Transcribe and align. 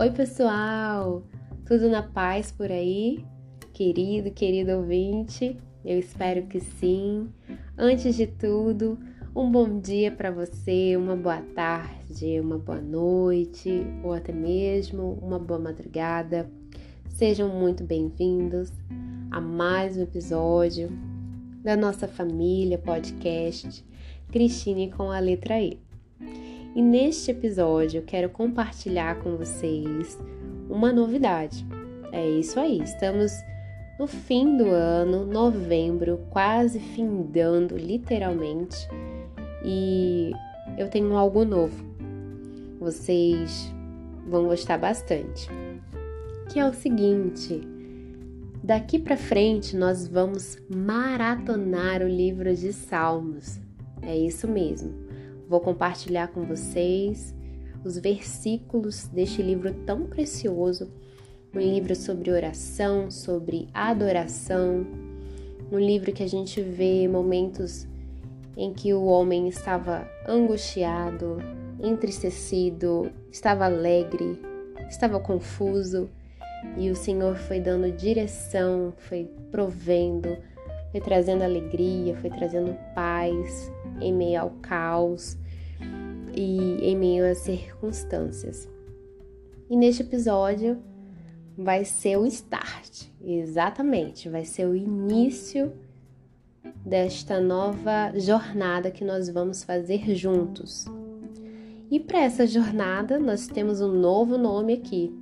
Oi, 0.00 0.12
pessoal! 0.12 1.24
Tudo 1.66 1.88
na 1.88 2.04
paz 2.04 2.52
por 2.52 2.70
aí? 2.70 3.26
Querido, 3.72 4.30
querido 4.30 4.76
ouvinte, 4.76 5.58
eu 5.84 5.98
espero 5.98 6.46
que 6.46 6.60
sim. 6.60 7.28
Antes 7.76 8.14
de 8.14 8.28
tudo, 8.28 8.96
um 9.34 9.50
bom 9.50 9.80
dia 9.80 10.12
para 10.12 10.30
você, 10.30 10.96
uma 10.96 11.16
boa 11.16 11.42
tarde, 11.52 12.38
uma 12.38 12.56
boa 12.58 12.80
noite 12.80 13.84
ou 14.04 14.12
até 14.12 14.32
mesmo 14.32 15.18
uma 15.20 15.36
boa 15.36 15.58
madrugada. 15.58 16.48
Sejam 17.08 17.48
muito 17.48 17.82
bem-vindos 17.82 18.72
a 19.32 19.40
mais 19.40 19.96
um 19.96 20.02
episódio 20.02 20.90
da 21.64 21.76
nossa 21.76 22.06
família 22.06 22.78
podcast 22.78 23.84
Cristine 24.30 24.92
com 24.92 25.10
a 25.10 25.18
letra 25.18 25.60
E. 25.60 25.87
E 26.78 26.82
neste 26.82 27.32
episódio 27.32 27.98
eu 27.98 28.04
quero 28.04 28.28
compartilhar 28.28 29.18
com 29.18 29.36
vocês 29.36 30.16
uma 30.70 30.92
novidade. 30.92 31.66
É 32.12 32.24
isso 32.24 32.60
aí, 32.60 32.80
estamos 32.80 33.32
no 33.98 34.06
fim 34.06 34.56
do 34.56 34.66
ano, 34.70 35.26
novembro, 35.26 36.20
quase 36.30 36.78
findando 36.78 37.76
literalmente, 37.76 38.76
e 39.64 40.30
eu 40.78 40.88
tenho 40.88 41.16
algo 41.16 41.44
novo. 41.44 41.84
Vocês 42.78 43.74
vão 44.28 44.46
gostar 44.46 44.78
bastante. 44.78 45.48
Que 46.48 46.60
é 46.60 46.64
o 46.64 46.72
seguinte, 46.72 47.60
daqui 48.62 49.00
para 49.00 49.16
frente 49.16 49.76
nós 49.76 50.06
vamos 50.06 50.56
maratonar 50.72 52.02
o 52.02 52.08
livro 52.08 52.54
de 52.54 52.72
Salmos. 52.72 53.58
É 54.00 54.16
isso 54.16 54.46
mesmo. 54.46 55.07
Vou 55.48 55.60
compartilhar 55.60 56.28
com 56.28 56.44
vocês 56.44 57.34
os 57.82 57.96
versículos 57.96 59.08
deste 59.08 59.40
livro 59.40 59.72
tão 59.86 60.04
precioso. 60.04 60.92
Um 61.54 61.58
livro 61.58 61.96
sobre 61.96 62.30
oração, 62.30 63.10
sobre 63.10 63.66
adoração, 63.72 64.86
um 65.72 65.78
livro 65.78 66.12
que 66.12 66.22
a 66.22 66.28
gente 66.28 66.60
vê 66.60 67.08
momentos 67.08 67.86
em 68.58 68.74
que 68.74 68.92
o 68.92 69.04
homem 69.04 69.48
estava 69.48 70.06
angustiado, 70.28 71.38
entristecido, 71.82 73.10
estava 73.32 73.64
alegre, 73.64 74.38
estava 74.90 75.18
confuso. 75.18 76.10
E 76.76 76.90
o 76.90 76.94
Senhor 76.94 77.36
foi 77.36 77.58
dando 77.58 77.90
direção, 77.90 78.92
foi 78.98 79.30
provendo, 79.50 80.36
foi 80.92 81.00
trazendo 81.00 81.42
alegria, 81.42 82.14
foi 82.16 82.28
trazendo 82.28 82.76
paz 82.94 83.70
em 84.00 84.12
meio 84.12 84.40
ao 84.40 84.50
caos 84.62 85.36
e 86.34 86.78
em 86.82 86.96
meio 86.96 87.30
às 87.30 87.38
circunstâncias. 87.38 88.68
E 89.68 89.76
neste 89.76 90.02
episódio 90.02 90.78
vai 91.56 91.84
ser 91.84 92.16
o 92.16 92.26
start, 92.26 93.06
exatamente, 93.20 94.28
vai 94.28 94.44
ser 94.44 94.66
o 94.66 94.74
início 94.74 95.72
desta 96.84 97.40
nova 97.40 98.12
jornada 98.16 98.90
que 98.90 99.04
nós 99.04 99.28
vamos 99.28 99.62
fazer 99.64 100.14
juntos. 100.14 100.86
E 101.90 101.98
para 101.98 102.20
essa 102.20 102.46
jornada, 102.46 103.18
nós 103.18 103.46
temos 103.46 103.80
um 103.80 103.92
novo 103.92 104.36
nome 104.36 104.74
aqui 104.74 105.14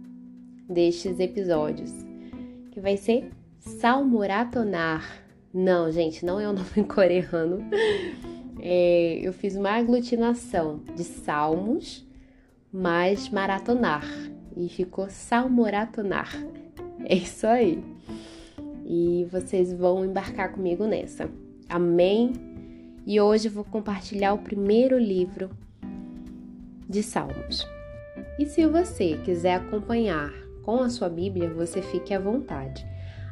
destes 0.68 1.20
episódios, 1.20 1.92
que 2.72 2.80
vai 2.80 2.96
ser 2.96 3.30
Salmuratonar. 3.58 5.24
Não, 5.52 5.90
gente, 5.90 6.24
não 6.24 6.38
é 6.38 6.48
um 6.48 6.52
nome 6.52 6.84
coreano. 6.86 7.58
É, 8.60 9.18
eu 9.22 9.32
fiz 9.32 9.56
uma 9.56 9.70
aglutinação 9.70 10.80
de 10.94 11.04
salmos 11.04 12.06
mais 12.72 13.28
maratonar 13.28 14.04
e 14.56 14.68
ficou 14.68 15.08
salmoratonar. 15.08 16.30
É 17.08 17.14
isso 17.14 17.46
aí. 17.46 17.84
E 18.84 19.28
vocês 19.30 19.72
vão 19.72 20.04
embarcar 20.04 20.50
comigo 20.52 20.86
nessa. 20.86 21.30
Amém? 21.68 22.32
E 23.06 23.20
hoje 23.20 23.46
eu 23.46 23.52
vou 23.52 23.62
compartilhar 23.62 24.32
o 24.32 24.38
primeiro 24.38 24.98
livro 24.98 25.50
de 26.88 27.04
Salmos. 27.04 27.64
E 28.38 28.46
se 28.46 28.66
você 28.66 29.18
quiser 29.24 29.54
acompanhar 29.54 30.32
com 30.64 30.82
a 30.82 30.90
sua 30.90 31.08
Bíblia, 31.08 31.48
você 31.48 31.80
fique 31.80 32.12
à 32.12 32.18
vontade. 32.18 32.84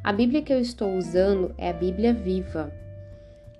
A 0.04 0.12
Bíblia 0.12 0.42
que 0.42 0.52
eu 0.52 0.60
estou 0.60 0.96
usando 0.96 1.52
é 1.58 1.70
a 1.70 1.72
Bíblia 1.72 2.14
Viva. 2.14 2.72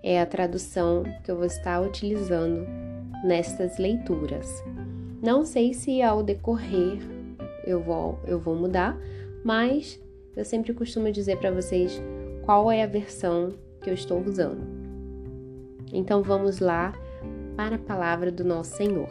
É 0.07 0.21
a 0.21 0.27
tradução 0.27 1.03
que 1.25 1.31
eu 1.31 1.37
vou 1.37 1.47
estar 1.47 1.81
utilizando 1.81 2.67
nestas 3.25 3.79
leituras. 3.79 4.63
Não 5.23 5.47
sei 5.47 5.73
se 5.73 6.03
ao 6.03 6.23
decorrer 6.23 6.99
eu 7.67 7.81
vou, 7.81 8.21
eu 8.27 8.39
vou 8.39 8.55
mudar, 8.55 8.99
mas 9.43 9.99
eu 10.37 10.45
sempre 10.45 10.75
costumo 10.75 11.11
dizer 11.11 11.39
para 11.39 11.51
vocês 11.51 12.03
qual 12.43 12.71
é 12.71 12.83
a 12.83 12.87
versão 12.87 13.55
que 13.81 13.89
eu 13.89 13.95
estou 13.95 14.21
usando. 14.21 14.61
Então 15.91 16.23
vamos 16.23 16.59
lá 16.59 16.93
para 17.57 17.77
a 17.77 17.79
palavra 17.79 18.31
do 18.31 18.45
nosso 18.45 18.77
Senhor. 18.77 19.09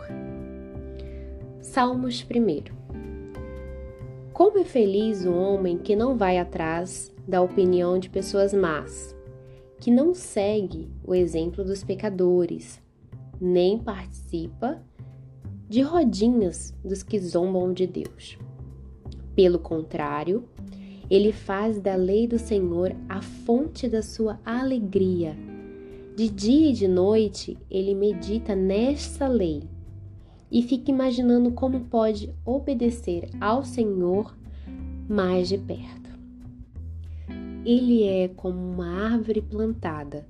Salmos 1.60 2.22
primeiro. 2.22 2.72
Como 4.32 4.60
é 4.60 4.64
feliz 4.64 5.26
o 5.26 5.34
homem 5.34 5.80
que 5.80 5.96
não 5.96 6.16
vai 6.16 6.38
atrás 6.38 7.12
da 7.28 7.42
opinião 7.42 7.98
de 7.98 8.12
pessoas 8.12 8.54
más, 8.54 9.16
que 9.84 9.92
não 9.92 10.14
segue 10.14 10.90
o 11.06 11.14
exemplo 11.14 11.62
dos 11.62 11.84
pecadores, 11.84 12.82
nem 13.42 13.78
participa 13.78 14.82
de 15.68 15.82
rodinhas 15.82 16.74
dos 16.86 17.04
que 17.04 17.20
zombam 17.20 17.74
de 17.74 17.86
Deus. 17.86 18.38
Pelo 19.36 19.60
contrário, 19.60 20.48
ele 21.10 21.34
faz 21.34 21.82
da 21.82 21.96
lei 21.96 22.26
do 22.26 22.40
Senhor 22.40 22.96
a 23.10 23.22
fonte 23.22 23.90
da 23.90 24.02
sua 24.02 24.40
alegria. 24.46 25.36
De 26.16 26.30
dia 26.30 26.70
e 26.70 26.74
de 26.74 26.88
noite 26.88 27.58
ele 27.70 27.94
medita 27.94 28.56
nesta 28.56 29.28
lei 29.28 29.64
e 30.50 30.62
fica 30.62 30.92
imaginando 30.92 31.52
como 31.52 31.82
pode 31.82 32.34
obedecer 32.46 33.30
ao 33.42 33.66
Senhor 33.66 34.34
mais 35.10 35.50
de 35.50 35.58
perto. 35.58 36.03
Ele 37.66 38.04
é 38.04 38.28
como 38.28 38.60
uma 38.60 39.06
árvore 39.06 39.42
plantada 39.42 40.26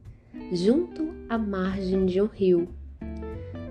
junto 0.51 1.13
à 1.27 1.37
margem 1.37 2.05
de 2.05 2.21
um 2.21 2.25
rio. 2.25 2.69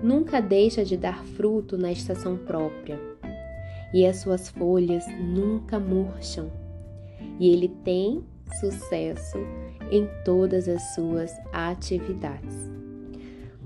Nunca 0.03 0.41
deixa 0.41 0.83
de 0.83 0.97
dar 0.97 1.23
fruto 1.25 1.77
na 1.77 1.89
estação 1.89 2.35
própria 2.35 2.99
e 3.93 4.05
as 4.05 4.17
suas 4.17 4.49
folhas 4.49 5.05
nunca 5.17 5.79
murcham. 5.79 6.51
E 7.39 7.49
ele 7.53 7.69
tem 7.85 8.21
sucesso 8.59 9.37
em 9.89 10.09
todas 10.25 10.67
as 10.67 10.93
suas 10.93 11.31
atividades. 11.53 12.69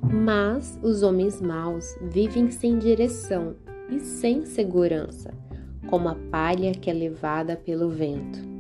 Mas 0.02 0.78
os 0.84 1.02
homens 1.02 1.42
maus 1.42 1.98
vivem 2.02 2.52
sem 2.52 2.78
direção 2.78 3.56
e 3.90 4.00
sem 4.00 4.46
segurança, 4.46 5.34
como 5.88 6.08
a 6.08 6.16
palha 6.30 6.72
que 6.72 6.90
é 6.90 6.94
levada 6.94 7.56
pelo 7.56 7.90
vento. 7.90 8.57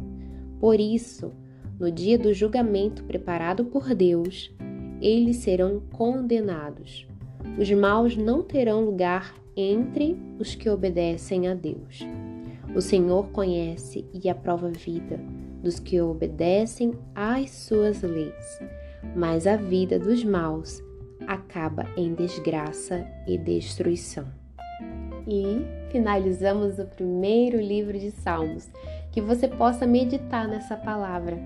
Por 0.59 0.79
isso, 0.79 1.31
no 1.79 1.91
dia 1.91 2.17
do 2.17 2.33
julgamento 2.33 3.03
preparado 3.03 3.65
por 3.65 3.93
Deus, 3.93 4.51
eles 5.01 5.37
serão 5.37 5.81
condenados. 5.91 7.07
Os 7.57 7.71
maus 7.71 8.17
não 8.17 8.41
terão 8.41 8.83
lugar 8.83 9.35
entre 9.55 10.17
os 10.39 10.55
que 10.55 10.69
obedecem 10.69 11.47
a 11.47 11.53
Deus. 11.53 11.99
O 12.75 12.81
Senhor 12.81 13.29
conhece 13.29 14.05
e 14.13 14.29
aprova 14.29 14.67
a 14.67 14.71
vida 14.71 15.19
dos 15.63 15.79
que 15.79 15.99
obedecem 15.99 16.93
às 17.13 17.49
suas 17.49 18.01
leis, 18.01 18.59
mas 19.15 19.47
a 19.47 19.55
vida 19.55 19.97
dos 19.97 20.23
maus 20.23 20.83
acaba 21.25 21.85
em 21.97 22.13
desgraça 22.13 23.05
e 23.27 23.37
destruição. 23.37 24.25
E 25.27 25.65
finalizamos 25.91 26.79
o 26.79 26.85
primeiro 26.85 27.59
livro 27.59 27.97
de 27.99 28.11
Salmos. 28.11 28.69
Que 29.17 29.21
você 29.21 29.47
possa 29.47 29.87
meditar 29.87 30.47
nessa 30.47 30.77
palavra, 30.77 31.39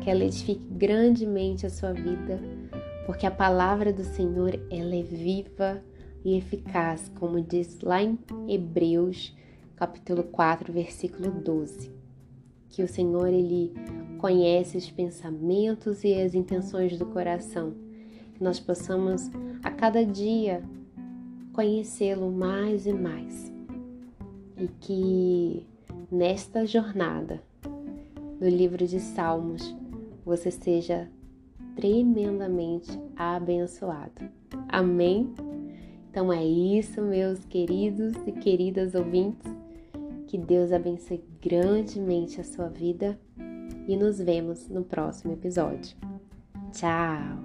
que 0.00 0.10
ela 0.10 0.24
edifique 0.24 0.66
grandemente 0.66 1.64
a 1.64 1.70
sua 1.70 1.92
vida, 1.92 2.40
porque 3.06 3.24
a 3.24 3.30
palavra 3.30 3.92
do 3.92 4.02
Senhor 4.02 4.58
ela 4.68 4.96
é 4.96 5.02
viva 5.04 5.80
e 6.24 6.36
eficaz, 6.36 7.12
como 7.14 7.40
diz 7.40 7.78
lá 7.82 8.02
em 8.02 8.18
Hebreus, 8.48 9.32
capítulo 9.76 10.24
4, 10.24 10.72
versículo 10.72 11.30
12. 11.30 11.92
Que 12.68 12.82
o 12.82 12.88
Senhor 12.88 13.28
ele 13.28 13.72
conhece 14.18 14.76
os 14.76 14.90
pensamentos 14.90 16.02
e 16.02 16.20
as 16.20 16.34
intenções 16.34 16.98
do 16.98 17.06
coração. 17.06 17.74
Que 18.34 18.42
nós 18.42 18.58
possamos 18.58 19.30
a 19.62 19.70
cada 19.70 20.04
dia 20.04 20.64
conhecê-lo 21.52 22.32
mais 22.32 22.88
e 22.88 22.92
mais. 22.92 23.52
E 24.58 24.66
que 24.80 25.73
nesta 26.14 26.64
jornada 26.64 27.42
do 28.38 28.48
livro 28.48 28.86
de 28.86 29.00
Salmos 29.00 29.76
você 30.24 30.48
seja 30.48 31.10
tremendamente 31.74 32.88
abençoado. 33.16 34.22
Amém? 34.68 35.34
Então 36.08 36.32
é 36.32 36.44
isso, 36.44 37.02
meus 37.02 37.44
queridos 37.44 38.14
e 38.26 38.32
queridas 38.32 38.94
ouvintes. 38.94 39.52
Que 40.28 40.38
Deus 40.38 40.70
abençoe 40.70 41.22
grandemente 41.42 42.40
a 42.40 42.44
sua 42.44 42.68
vida 42.68 43.18
e 43.88 43.96
nos 43.96 44.18
vemos 44.18 44.68
no 44.68 44.84
próximo 44.84 45.32
episódio. 45.32 45.96
Tchau! 46.72 47.38